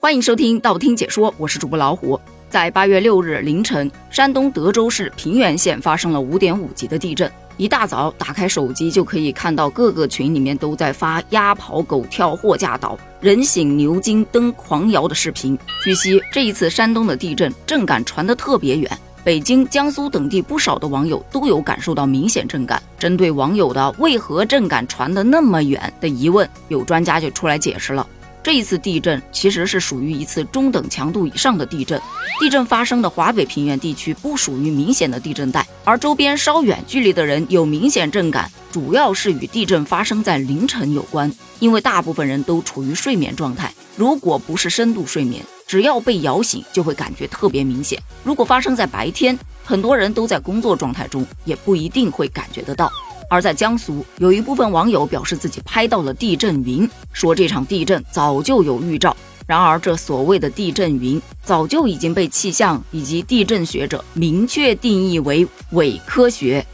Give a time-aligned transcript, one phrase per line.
[0.00, 2.20] 欢迎收听道听解说，我是主播老虎。
[2.48, 7.28] 在八月六日凌晨，山东德州市平原县发生了五点五级的地震。
[7.56, 15.58] 一大早打开手机就可以看到各个群里面都在发鸭跑、狗跳、货架倒、人醒牛惊、灯狂摇的视频。
[15.82, 18.88] 据悉，这一次山东的地震震感传得特别远，
[19.24, 22.80] 北京、江苏等地不少的网友都有感受到明显震感。
[23.00, 28.06] 针对网友的为何震感传得那么远的疑问，有专家就出来解释了。
[28.48, 32.00] 这一次地震其实是属于一次中等强度以上的地震。
[32.40, 41.30] 地震发生的华北平原地区不属于明显的地震带，而周边稍远距离的人有明显震感，主要是与地震发生在凌晨有关。
[41.58, 48.02] 因为大部分人都处于睡眠状态，如果不是深度睡眠，只要被摇醒就会感觉特别明显。
[48.24, 52.90] 如果发生在白天，很多人都在工作状态中，也不一定会感觉得到。
[53.28, 59.16] 而在江苏，有一部分网友表示自己拍到了地震云，说这场地震早就有预兆。
[59.46, 66.64] 然而，这所谓的地震云早就已经被气象以及地震学者明确定义为伪科学。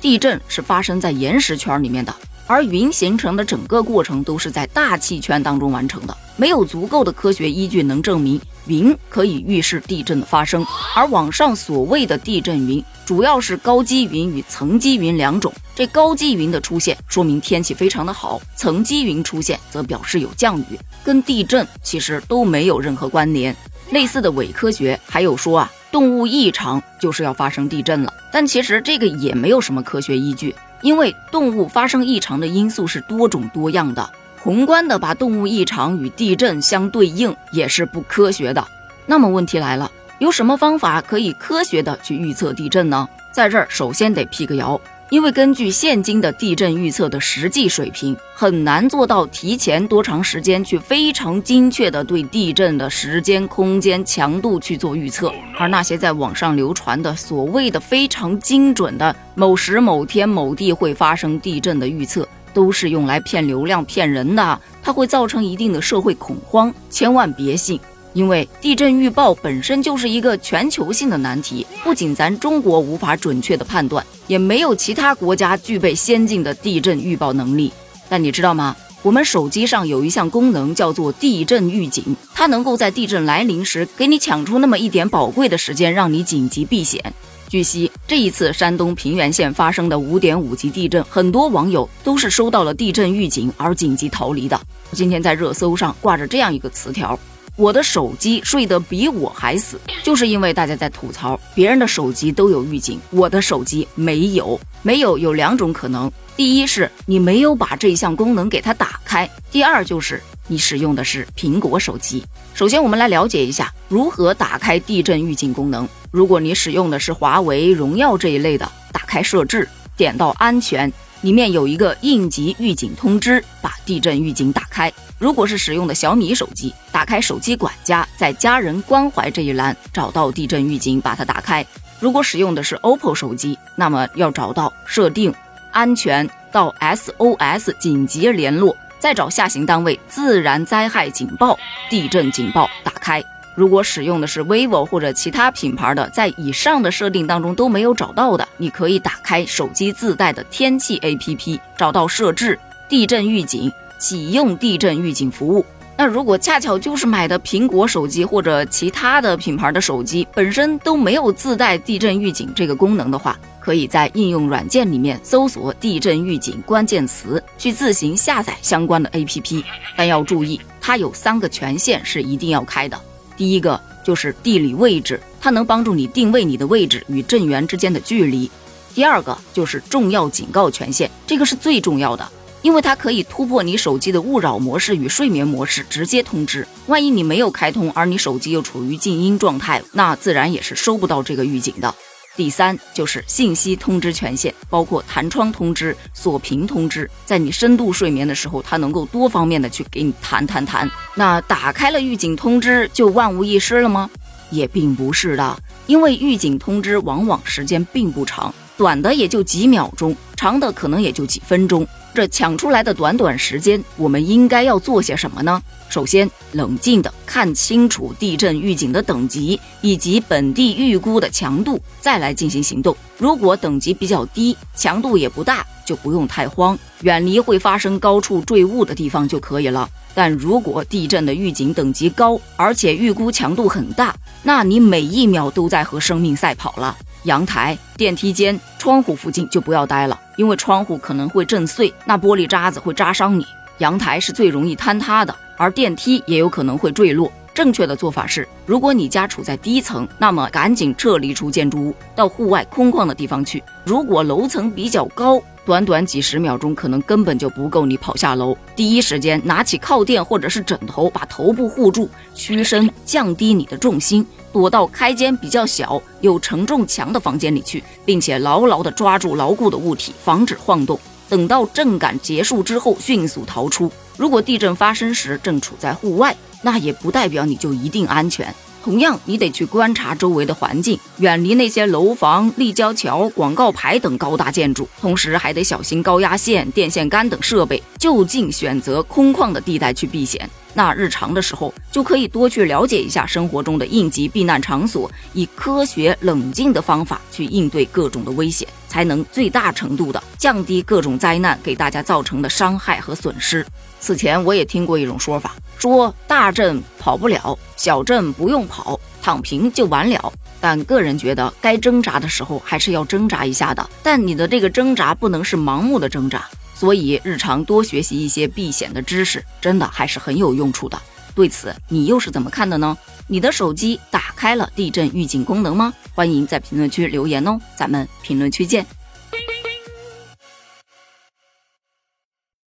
[0.00, 2.14] 地震是发生在岩石圈里面的。
[2.46, 10.66] 而云形成的整个过程都是在大气圈当中完成的，没有足够的科学依据能证明云可以预示地震的发生。
[10.96, 15.52] 而网上所谓的地震云，主要是高积云与层积云两种。
[15.80, 23.56] 这高积云的出现说明天气非常的好，层积云出现则表示有降雨，跟地震其实都没有任何关联。
[23.90, 30.54] 类似的伪科学还有说啊，动物异常就是要发生地震了，但其实这个也没有什么科学依据。
[30.82, 38.62] 因为动物发生异常的因素是多种多样的，宏观的把动物异常与地震相对应也是不科学的。
[39.06, 43.08] 那么问题来了，有什么方法可以科学的去预测地震呢？
[43.32, 44.78] 在这儿首先得辟个谣。
[45.10, 55.32] 因为根据现今的地震预测的实际水平，很难做到提前多长时间去非常精确的对地震的时间、空间、强度去做预测。
[55.58, 67.80] 而那些在网上流传的所谓的非常精准的某时某天某地会发生地震的预测，都是用来骗流量、骗人的，它会造成一定的社会恐慌，千万别信。
[68.12, 77.72] 因为地震预报本身就是一个全球性的难题，不仅咱中国无法准确的判断，也没有其他国家具备先进的地震预报能力。
[78.08, 78.76] 但你知道吗？
[79.02, 87.02] 我们手机上有一项功能叫做地震预警，它能够在地震来临时给你抢出那么一点宝贵的时间，让你紧急避险。
[87.48, 94.60] 据悉，这一次山东平原县发生的五点五级地震，很多网友都是收到了地震预警而紧急逃离的。
[94.92, 97.18] 今天在热搜上挂着这样一个词条。
[97.56, 104.58] 我的手机睡得比我还死，就是因为大家在吐槽别人的手机都有预警，我的手机没有。
[104.82, 112.24] 没有有两种可能：第一是你没有把这一项功能给它打开；第二就是你使用的是苹果手机。
[112.54, 115.86] 首先，我们来了解一下如何打开地震预警功能。
[116.10, 120.90] 如果你使用的是华为、荣耀这一类的，打开设置，点到安全。
[121.20, 124.90] 里面有一个应急预警通知，把地震预警打开。
[125.20, 131.64] 如果是使用的小米手机，打开手机管家，在家人关怀这一栏找到地震预警，把它打开。
[132.00, 135.30] 如果使用的是 OPPO 手机，那么要找到设定
[135.72, 141.58] 安全到 SOS 紧急联络，再找下行单位自然灾害警报
[141.90, 143.22] 地震警报打开。
[143.54, 153.70] 如果使用的是 vivo 或者其他品牌的，在以上的设定当中都没有找到的，你可以打开手机自带的天气 APP，找到设置地震预警，
[154.00, 155.64] 启用地震预警服务。
[155.96, 169.62] 那如果恰巧就是买的苹果手机或者其他的品牌的手机，本身都没有自带地震预警这个功能的话，可以在应用软件里面搜索地震预警关键词，去自行下载相关的 APP。
[169.94, 172.98] 但要注意，它有三个权限是一定要开的。
[173.36, 178.50] 第一个就是地理位置，它能帮助你定位你的位置与震源之间的距离。
[178.94, 182.26] 第二个就是重要警告权限，这个是最重要的，
[182.62, 186.66] 因为它可以突破你手机的勿扰模式与睡眠模式，直接通知。
[186.86, 191.94] 万一你没有开通，而你手机又处于静音状态，那自然也是收不到这个预警的。
[192.36, 200.88] 第三就是信息通知权限，包括弹窗通知、锁屏通知，在你深度睡眠的时候，它能够多方面的去给你弹弹弹。
[201.14, 204.08] 那打开了预警通知就万无一失了吗？
[204.50, 205.56] 也并不是的，
[205.90, 211.84] 因为预警通知往往时间并不长，短的也就几秒钟，长的可能也就几分钟。
[212.14, 215.60] 这抢出来的短短时间，我们应该要做些什么呢？
[215.88, 222.96] 首先，冷静的看清楚地震预警的等级以及本地预估的强度，再来进行行动。
[223.18, 225.66] 如果等级比较低，强度也不大。
[225.82, 229.90] 就不用太慌，远离会发生高处坠物的地方就可以了。
[230.14, 236.96] 但如果地震的预警等级高，而且预估强度很大，那你每一秒都在和生命赛跑了。
[237.24, 243.46] 阳台、电梯间、窗户附近就不要待了，因为窗户可能会震碎，那玻璃渣子会扎伤你。
[243.78, 247.30] 阳台是最容易坍塌的，而电梯也有可能会坠落。
[247.52, 253.62] 正确的做法是，如果你家处在低层，那么赶紧撤离出建筑物，到户外空旷的地方去。
[253.84, 258.56] 如果楼层比较高，短短几十秒钟可能根本就不够你跑下楼。
[258.74, 264.26] 第一时间拿起靠垫或者是枕头，把头部护住，屈身，降低你的重心。
[264.52, 270.98] 躲到开间比较小、有承重墙的房间里去，并且牢牢地抓住牢固的物体，防止晃动。
[271.28, 273.92] 等到震感结束之后，迅速逃出。
[274.20, 278.54] 如果地震发生时正处在户外，那也不代表你就一定安全。
[278.82, 290.48] 同样，你得去观察周围的环境，远离那些楼房、立交桥、广告牌等高大建筑，同时还得小心高压线、电线杆等设备，就近选择空旷的地带去避险。
[290.72, 303.66] 那日常的时候，就可以多去了解一下生活中的应急避难场所，以科学冷静的方法去应对各种的危险，才能最大程度的降低各种灾难给大家造成的伤害和损失。
[303.98, 310.30] 此前我也听过一种说法，说大震跑不了，小震不用跑，躺平就完了。
[310.60, 316.46] 但个人觉得，该挣扎的时候还是要挣扎一下的，但你的这个挣扎不能是盲目的挣扎。
[316.74, 321.00] 所以，日常多学习一些避险的知识，真的还是很有用处的。
[321.34, 322.96] 对此，你又是怎么看的呢？
[323.26, 325.94] 你的手机打开了地震预警功能吗？
[326.14, 328.84] 欢迎在评论区留言哦，咱们评论区见。